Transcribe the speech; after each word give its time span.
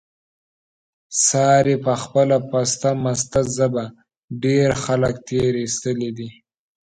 سارې 1.27 1.75
په 1.85 1.93
خپله 2.01 2.37
پسته 2.49 2.89
مسته 3.03 3.39
ژبه، 3.55 3.85
ډېر 4.43 4.69
خلک 4.83 5.15
تېر 5.27 5.53
ایستلي 5.63 6.11
دي. 6.17 6.29